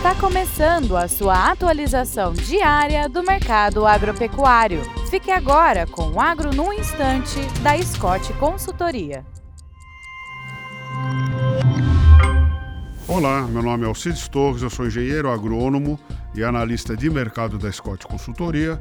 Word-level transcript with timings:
Está 0.00 0.14
começando 0.14 0.96
a 0.96 1.06
sua 1.06 1.50
atualização 1.50 2.32
diária 2.32 3.06
do 3.06 3.22
mercado 3.22 3.86
agropecuário. 3.86 4.80
Fique 5.10 5.30
agora 5.30 5.86
com 5.86 6.12
o 6.12 6.18
Agro 6.18 6.54
no 6.54 6.72
Instante, 6.72 7.38
da 7.62 7.76
Scott 7.82 8.32
Consultoria. 8.38 9.26
Olá, 13.06 13.42
meu 13.42 13.62
nome 13.62 13.84
é 13.84 13.88
Alcides 13.88 14.26
Torres, 14.26 14.62
eu 14.62 14.70
sou 14.70 14.86
engenheiro 14.86 15.30
agrônomo 15.30 16.00
e 16.34 16.42
analista 16.42 16.96
de 16.96 17.10
mercado 17.10 17.58
da 17.58 17.70
Scott 17.70 18.06
Consultoria. 18.06 18.80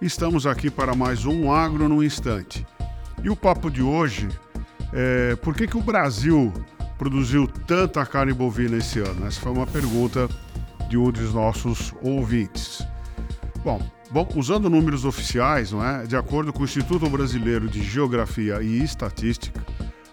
Estamos 0.00 0.46
aqui 0.46 0.70
para 0.70 0.94
mais 0.94 1.24
um 1.24 1.52
Agro 1.52 1.88
no 1.88 2.00
Instante. 2.00 2.64
E 3.24 3.28
o 3.28 3.34
papo 3.34 3.72
de 3.72 3.82
hoje 3.82 4.28
é 4.92 5.34
por 5.34 5.52
que, 5.52 5.66
que 5.66 5.76
o 5.76 5.82
Brasil 5.82 6.52
produziu 6.96 7.48
tanta 7.48 8.06
carne 8.06 8.32
bovina 8.32 8.76
esse 8.76 9.00
ano? 9.00 9.26
Essa 9.26 9.40
foi 9.40 9.50
uma 9.50 9.66
pergunta 9.66 10.28
de 10.90 10.98
um 10.98 11.10
dos 11.10 11.32
nossos 11.32 11.94
ouvintes. 12.02 12.84
Bom, 13.64 13.80
bom, 14.10 14.28
usando 14.34 14.68
números 14.68 15.04
oficiais, 15.04 15.70
não 15.70 15.86
é? 15.86 16.04
De 16.04 16.16
acordo 16.16 16.52
com 16.52 16.62
o 16.62 16.64
Instituto 16.64 17.08
Brasileiro 17.08 17.68
de 17.68 17.80
Geografia 17.80 18.60
e 18.60 18.82
Estatística, 18.82 19.64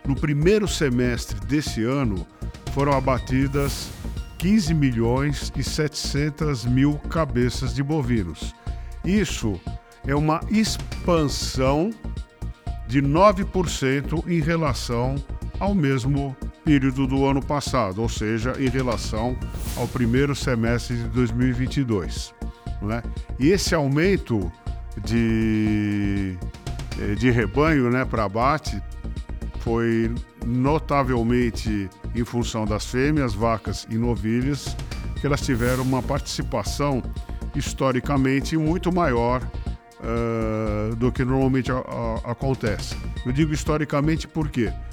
no 0.06 0.16
primeiro 0.16 0.68
semestre 0.68 1.40
desse 1.48 1.84
ano 1.84 2.26
foram 2.74 2.94
abatidas 2.94 3.90
15 4.38 4.74
milhões 4.76 5.52
e 5.58 5.64
700 5.64 6.66
mil 6.66 7.00
cabeças 7.10 7.74
de 7.74 7.82
bovinos. 7.82 8.54
Isso 9.04 9.60
é 10.06 10.16
uma 10.16 10.40
expansão 10.52 11.90
de 12.88 13.02
9% 13.02 14.28
em 14.28 14.40
relação 14.42 15.16
ao 15.60 15.74
mesmo 15.74 16.38
período 16.68 17.08
do 17.08 17.26
ano 17.26 17.42
passado, 17.42 18.02
ou 18.02 18.10
seja, 18.10 18.54
em 18.60 18.68
relação 18.68 19.38
ao 19.78 19.88
primeiro 19.88 20.36
semestre 20.36 20.98
de 20.98 21.04
2022. 21.06 22.34
Né? 22.82 23.02
E 23.40 23.48
esse 23.48 23.74
aumento 23.74 24.52
de, 25.02 26.38
eh, 27.00 27.16
de 27.16 27.32
rebanho 27.32 27.90
né, 27.90 28.04
para 28.04 28.26
abate 28.26 28.84
foi 29.62 30.14
notavelmente 30.46 31.90
em 32.14 32.26
função 32.26 32.66
das 32.66 32.86
fêmeas, 32.86 33.34
vacas 33.34 33.88
e 33.90 33.98
novilhas, 33.98 34.76
que 35.22 35.26
elas 35.26 35.40
tiveram 35.40 35.84
uma 35.84 36.04
participação 36.04 37.02
historicamente 37.56 38.58
muito 38.58 38.92
maior 38.92 39.42
uh, 40.02 40.94
do 40.98 41.14
que 41.14 41.24
normalmente 41.24 41.72
a, 41.72 41.78
a, 41.78 42.32
acontece. 42.32 42.94
Eu 43.26 43.32
digo 43.32 43.54
historicamente 43.54 44.28
por 44.28 44.50
quê? 44.50 44.66
Porque 44.66 44.88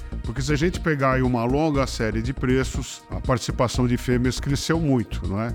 se 0.45 0.53
a 0.53 0.55
gente 0.55 0.79
pegar 0.79 1.23
uma 1.23 1.43
longa 1.43 1.87
série 1.87 2.21
de 2.21 2.31
preços, 2.31 3.01
a 3.09 3.19
participação 3.19 3.87
de 3.87 3.97
fêmeas 3.97 4.39
cresceu 4.39 4.79
muito, 4.79 5.27
não 5.27 5.41
é? 5.41 5.51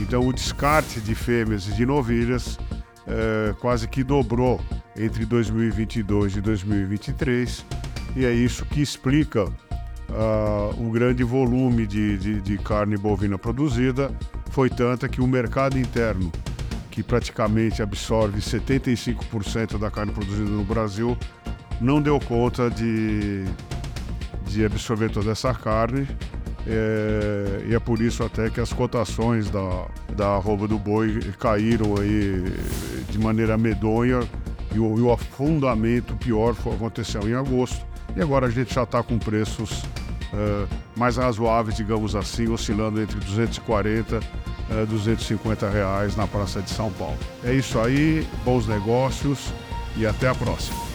Então 0.00 0.26
o 0.26 0.32
descarte 0.32 1.00
de 1.00 1.14
fêmeas 1.14 1.68
e 1.68 1.72
de 1.72 1.86
novilhas 1.86 2.58
é, 3.06 3.54
quase 3.60 3.86
que 3.86 4.02
dobrou 4.02 4.60
entre 4.96 5.24
2022 5.24 6.36
e 6.36 6.40
2023, 6.40 7.64
e 8.16 8.24
é 8.24 8.32
isso 8.32 8.64
que 8.66 8.82
explica 8.82 9.44
uh, 9.44 10.86
o 10.86 10.90
grande 10.90 11.22
volume 11.22 11.86
de, 11.86 12.18
de, 12.18 12.40
de 12.40 12.58
carne 12.58 12.96
bovina 12.96 13.38
produzida. 13.38 14.10
Foi 14.50 14.68
tanta 14.68 15.08
que 15.08 15.20
o 15.20 15.26
mercado 15.26 15.78
interno, 15.78 16.32
que 16.90 17.00
praticamente 17.00 17.80
absorve 17.80 18.40
75% 18.40 19.78
da 19.78 19.88
carne 19.88 20.10
produzida 20.10 20.50
no 20.50 20.64
Brasil, 20.64 21.16
não 21.80 22.02
deu 22.02 22.18
conta 22.18 22.68
de 22.68 23.44
de 24.52 24.64
absorver 24.64 25.10
toda 25.10 25.30
essa 25.30 25.52
carne. 25.54 26.06
É, 26.66 27.64
e 27.68 27.74
é 27.74 27.80
por 27.80 28.00
isso 28.00 28.22
até 28.22 28.48
que 28.48 28.60
as 28.60 28.72
cotações 28.72 29.50
da, 29.50 29.86
da 30.14 30.28
arroba 30.36 30.68
do 30.68 30.78
boi 30.78 31.20
caíram 31.38 31.96
aí 32.00 32.44
de 33.10 33.18
maneira 33.18 33.58
medonha 33.58 34.20
e 34.72 34.78
o, 34.78 34.96
e 34.98 35.00
o 35.00 35.12
afundamento 35.12 36.14
pior 36.16 36.54
aconteceu 36.74 37.28
em 37.28 37.34
agosto. 37.34 37.84
E 38.14 38.22
agora 38.22 38.46
a 38.46 38.50
gente 38.50 38.72
já 38.72 38.84
está 38.84 39.02
com 39.02 39.18
preços 39.18 39.82
é, 40.32 40.66
mais 40.96 41.16
razoáveis, 41.16 41.76
digamos 41.76 42.14
assim, 42.14 42.48
oscilando 42.48 43.00
entre 43.00 43.18
240 43.18 44.20
e 44.70 44.86
250 44.86 45.68
reais 45.68 46.16
na 46.16 46.26
Praça 46.26 46.62
de 46.62 46.70
São 46.70 46.90
Paulo. 46.92 47.18
É 47.44 47.52
isso 47.52 47.78
aí, 47.78 48.26
bons 48.44 48.66
negócios 48.66 49.52
e 49.96 50.06
até 50.06 50.28
a 50.28 50.34
próxima. 50.34 50.91